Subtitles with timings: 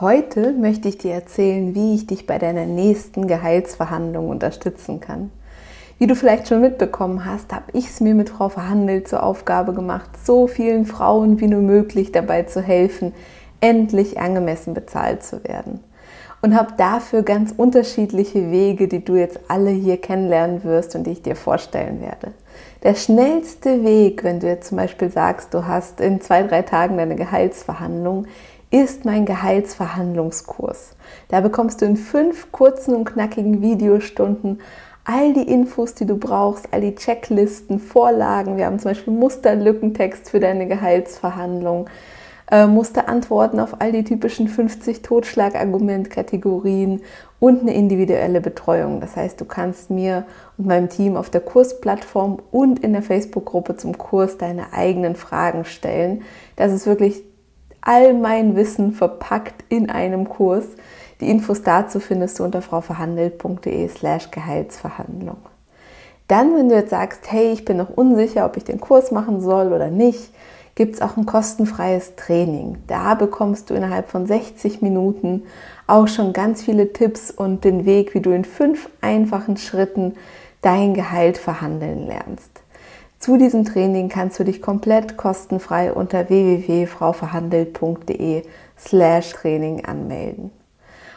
[0.00, 5.30] Heute möchte ich dir erzählen, wie ich dich bei deiner nächsten Gehaltsverhandlung unterstützen kann.
[5.98, 9.72] Wie du vielleicht schon mitbekommen hast, habe ich es mir mit Frau Verhandelt zur Aufgabe
[9.72, 13.12] gemacht, so vielen Frauen wie nur möglich dabei zu helfen,
[13.60, 15.78] endlich angemessen bezahlt zu werden.
[16.42, 21.12] Und habe dafür ganz unterschiedliche Wege, die du jetzt alle hier kennenlernen wirst und die
[21.12, 22.32] ich dir vorstellen werde.
[22.82, 26.98] Der schnellste Weg, wenn du jetzt zum Beispiel sagst, du hast in zwei, drei Tagen
[26.98, 28.26] deine Gehaltsverhandlung,
[28.70, 30.96] ist mein Gehaltsverhandlungskurs.
[31.28, 34.60] Da bekommst du in fünf kurzen und knackigen Videostunden
[35.04, 38.56] all die Infos, die du brauchst, all die Checklisten, Vorlagen.
[38.56, 41.90] Wir haben zum Beispiel Musterlückentext für deine Gehaltsverhandlung,
[42.50, 47.02] äh, Musterantworten auf all die typischen 50 Totschlagargumentkategorien
[47.38, 49.00] und eine individuelle Betreuung.
[49.00, 50.24] Das heißt, du kannst mir
[50.56, 55.66] und meinem Team auf der Kursplattform und in der Facebook-Gruppe zum Kurs deine eigenen Fragen
[55.66, 56.22] stellen.
[56.56, 57.24] Das ist wirklich
[57.84, 60.64] all mein Wissen verpackt in einem Kurs.
[61.20, 65.36] Die Infos dazu findest du unter frauverhandelt.de slash Gehaltsverhandlung.
[66.26, 69.40] Dann, wenn du jetzt sagst, hey, ich bin noch unsicher, ob ich den Kurs machen
[69.40, 70.32] soll oder nicht,
[70.74, 72.78] gibt es auch ein kostenfreies Training.
[72.86, 75.42] Da bekommst du innerhalb von 60 Minuten
[75.86, 80.14] auch schon ganz viele Tipps und den Weg, wie du in fünf einfachen Schritten
[80.62, 82.63] dein Gehalt verhandeln lernst.
[83.24, 88.42] Zu diesem Training kannst du dich komplett kostenfrei unter www.frauverhandelt.de
[88.78, 90.50] slash Training anmelden.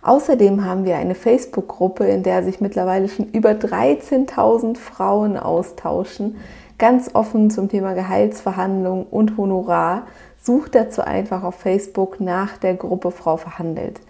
[0.00, 6.38] Außerdem haben wir eine Facebook-Gruppe, in der sich mittlerweile schon über 13.000 Frauen austauschen,
[6.78, 10.06] ganz offen zum Thema Gehaltsverhandlung und Honorar.
[10.42, 14.00] Such dazu einfach auf Facebook nach der Gruppe Frau Verhandelt.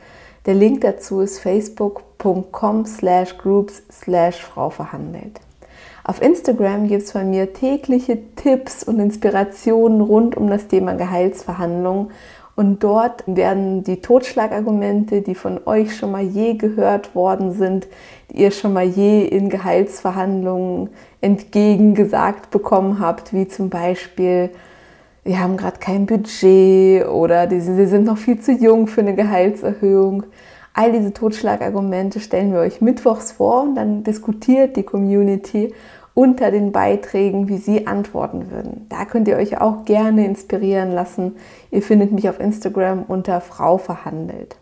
[0.47, 5.41] Der Link dazu ist facebook.com slash groups slash Frau Verhandelt.
[6.03, 12.11] Auf Instagram gibt es von mir tägliche Tipps und Inspirationen rund um das Thema Gehaltsverhandlungen.
[12.57, 17.87] Und dort werden die Totschlagargumente, die von euch schon mal je gehört worden sind,
[18.31, 20.91] die ihr schon mal je in Gehaltsverhandlungen
[21.21, 24.51] entgegengesagt bekommen habt, wie zum Beispiel,
[25.25, 30.25] wir haben gerade kein Budget oder sie sind noch viel zu jung für eine Gehaltserhöhung.
[30.73, 35.75] All diese Totschlagargumente stellen wir euch mittwochs vor und dann diskutiert die Community
[36.15, 38.87] unter den Beiträgen, wie sie antworten würden.
[38.89, 41.37] Da könnt ihr euch auch gerne inspirieren lassen.
[41.71, 44.57] Ihr findet mich auf Instagram unter Frau verhandelt.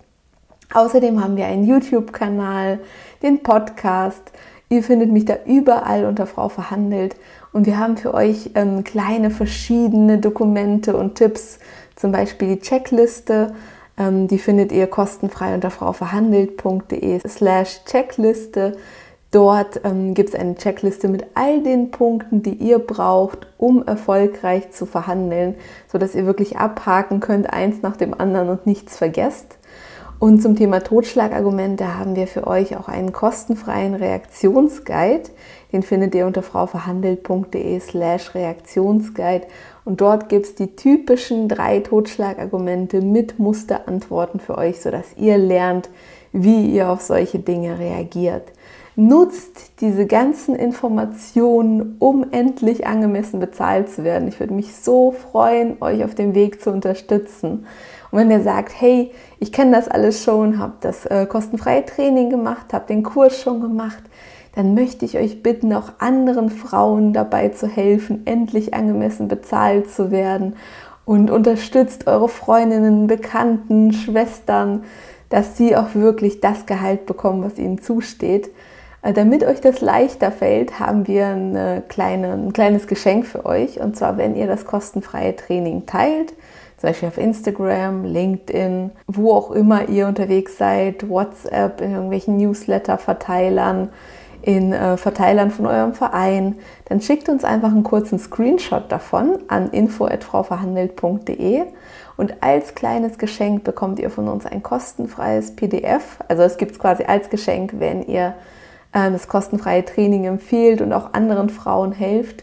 [0.72, 2.80] Außerdem haben wir einen YouTube-Kanal,
[3.22, 4.32] den Podcast.
[4.68, 7.16] Ihr findet mich da überall unter Frau verhandelt.
[7.52, 11.58] Und wir haben für euch ähm, kleine verschiedene Dokumente und Tipps,
[11.96, 13.54] zum Beispiel die Checkliste
[13.98, 18.76] die findet ihr kostenfrei unter frauverhandelt.de slash Checkliste.
[19.30, 24.70] Dort ähm, gibt es eine Checkliste mit all den Punkten, die ihr braucht, um erfolgreich
[24.70, 25.56] zu verhandeln,
[25.92, 29.58] sodass ihr wirklich abhaken könnt, eins nach dem anderen und nichts vergesst.
[30.18, 35.30] Und zum Thema Totschlagargumente haben wir für euch auch einen kostenfreien Reaktionsguide.
[35.72, 39.46] Den findet ihr unter frauverhandelt.de slash Reaktionsguide.
[39.88, 45.88] Und dort gibt es die typischen drei Totschlagargumente mit Musterantworten für euch, sodass ihr lernt,
[46.30, 48.52] wie ihr auf solche Dinge reagiert.
[48.96, 54.28] Nutzt diese ganzen Informationen, um endlich angemessen bezahlt zu werden.
[54.28, 57.64] Ich würde mich so freuen, euch auf dem Weg zu unterstützen.
[58.10, 62.28] Und wenn ihr sagt, hey, ich kenne das alles schon, habe das äh, kostenfreie Training
[62.28, 64.02] gemacht, habe den Kurs schon gemacht,
[64.54, 70.10] dann möchte ich euch bitten, auch anderen Frauen dabei zu helfen, endlich angemessen bezahlt zu
[70.10, 70.56] werden
[71.04, 74.84] und unterstützt eure Freundinnen, Bekannten, Schwestern,
[75.28, 78.50] dass sie auch wirklich das Gehalt bekommen, was ihnen zusteht.
[79.02, 83.80] Äh, damit euch das leichter fällt, haben wir eine kleine, ein kleines Geschenk für euch.
[83.80, 86.34] Und zwar, wenn ihr das kostenfreie Training teilt,
[86.78, 93.88] zum Beispiel auf Instagram, LinkedIn, wo auch immer ihr unterwegs seid, WhatsApp, in irgendwelchen Newsletter-Verteilern,
[94.42, 96.56] in äh, Verteilern von eurem Verein,
[96.86, 101.62] dann schickt uns einfach einen kurzen Screenshot davon an info@frauverhandelt.de
[102.16, 106.18] und als kleines Geschenk bekommt ihr von uns ein kostenfreies PDF.
[106.28, 108.34] Also es gibt es quasi als Geschenk, wenn ihr
[108.92, 112.42] äh, das kostenfreie Training empfiehlt und auch anderen Frauen helft,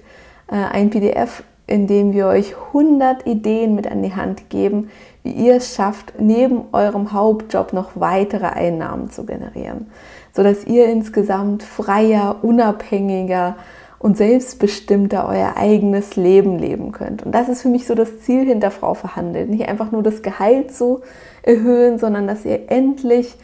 [0.52, 4.90] äh, ein PDF indem wir euch 100 Ideen mit an die Hand geben,
[5.24, 9.88] wie ihr es schafft, neben eurem Hauptjob noch weitere Einnahmen zu generieren.
[10.36, 13.56] Sodass ihr insgesamt freier, unabhängiger
[14.00, 17.24] und selbstbestimmter euer eigenes Leben leben könnt.
[17.24, 19.50] Und das ist für mich so das Ziel hinter Frau verhandelt.
[19.50, 21.02] Nicht einfach nur das Gehalt zu
[21.42, 23.36] erhöhen, sondern dass ihr endlich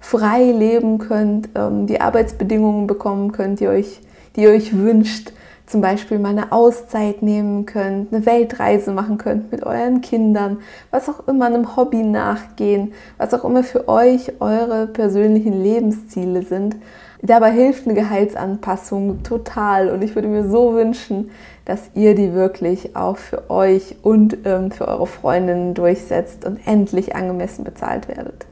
[0.00, 4.00] frei leben könnt, ähm, die Arbeitsbedingungen bekommen könnt, die, euch,
[4.38, 5.32] die ihr euch wünscht,
[5.66, 10.58] zum Beispiel mal eine Auszeit nehmen könnt, eine Weltreise machen könnt mit euren Kindern,
[10.92, 16.76] was auch immer einem Hobby nachgehen, was auch immer für euch eure persönlichen Lebensziele sind.
[17.20, 21.30] Dabei hilft eine Gehaltsanpassung total und ich würde mir so wünschen,
[21.64, 27.16] dass ihr die wirklich auch für euch und ähm, für eure Freundinnen durchsetzt und endlich
[27.16, 28.46] angemessen bezahlt werdet.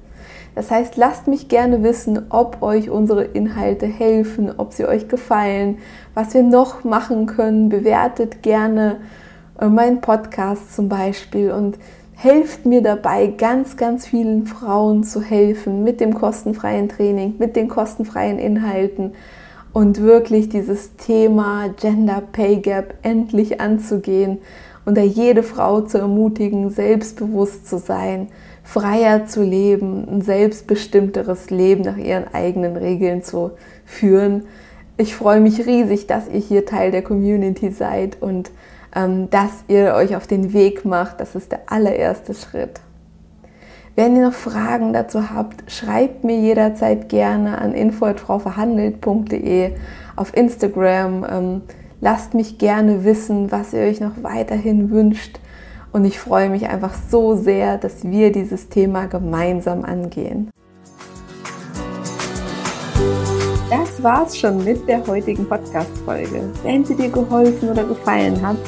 [0.56, 5.76] Das heißt, lasst mich gerne wissen, ob euch unsere Inhalte helfen, ob sie euch gefallen,
[6.14, 7.68] was wir noch machen können.
[7.68, 8.96] Bewertet gerne
[9.60, 11.76] äh, meinen Podcast zum Beispiel und
[12.14, 17.68] helft mir dabei, ganz, ganz vielen Frauen zu helfen mit dem kostenfreien Training, mit den
[17.68, 19.12] kostenfreien Inhalten
[19.74, 24.38] und wirklich dieses Thema Gender Pay Gap endlich anzugehen
[24.86, 28.28] und da jede Frau zu ermutigen, selbstbewusst zu sein
[28.66, 33.52] freier zu leben, ein selbstbestimmteres Leben nach ihren eigenen Regeln zu
[33.84, 34.42] führen.
[34.96, 38.50] Ich freue mich riesig, dass ihr hier Teil der Community seid und
[38.94, 41.20] ähm, dass ihr euch auf den Weg macht.
[41.20, 42.80] Das ist der allererste Schritt.
[43.94, 49.74] Wenn ihr noch Fragen dazu habt, schreibt mir jederzeit gerne an info.frauverhandelt.de
[50.16, 51.24] auf Instagram.
[51.30, 51.62] Ähm,
[52.00, 55.38] lasst mich gerne wissen, was ihr euch noch weiterhin wünscht.
[55.96, 60.50] Und ich freue mich einfach so sehr, dass wir dieses Thema gemeinsam angehen.
[63.70, 66.50] Das war's schon mit der heutigen Podcast-Folge.
[66.62, 68.58] Wenn sie dir geholfen oder gefallen hat,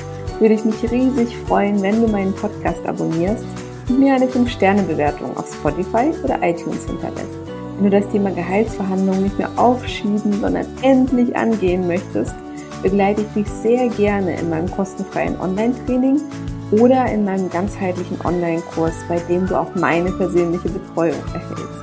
[0.41, 3.45] würde ich mich riesig freuen, wenn du meinen Podcast abonnierst
[3.91, 7.39] und mir eine 5-Sterne-Bewertung auf Spotify oder iTunes hinterlässt.
[7.77, 12.35] Wenn du das Thema Gehaltsverhandlungen nicht mehr aufschieben, sondern endlich angehen möchtest,
[12.83, 16.23] begleite ich dich sehr gerne in meinem kostenfreien Online-Training
[16.71, 21.79] oder in meinem ganzheitlichen Online-Kurs, bei dem du auch meine persönliche Betreuung erhältst.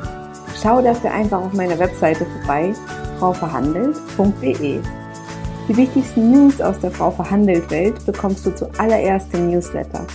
[0.62, 2.74] Schau dafür einfach auf meiner Webseite vorbei,
[3.20, 4.80] frauverhandelt.de.
[5.68, 10.06] Die wichtigsten News aus der Frau Verhandelt Welt bekommst du zuallererst im Newsletter.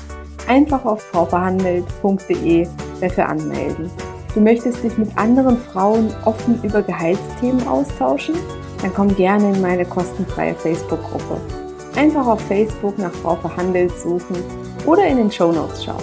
[0.47, 2.69] Einfach auf frauverhandelt.de
[3.01, 3.91] dafür anmelden.
[4.35, 8.37] Du möchtest dich mit anderen Frauen offen über Gehaltsthemen austauschen?
[8.81, 11.60] Dann komm gerne in meine kostenfreie Facebook-Gruppe.
[12.01, 14.43] Einfach auf Facebook nach Frau Verhandelt suchen
[14.87, 16.03] oder in den Show Notes schauen.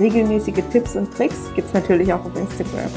[0.00, 2.90] Regelmäßige Tipps und Tricks gibt es natürlich auch auf Instagram.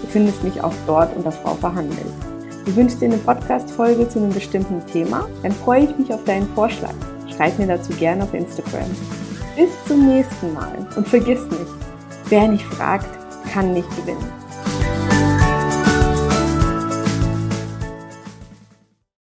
[0.00, 2.06] Du findest mich auch dort unter Frau Verhandelt.
[2.64, 5.28] Du wünschst dir eine Podcast-Folge zu einem bestimmten Thema?
[5.42, 6.94] Dann freue ich mich auf deinen Vorschlag.
[7.36, 8.88] Schreib mir dazu gerne auf Instagram.
[9.54, 11.72] Bis zum nächsten Mal und vergiss nicht,
[12.30, 13.18] wer nicht fragt,
[13.52, 14.41] kann nicht gewinnen.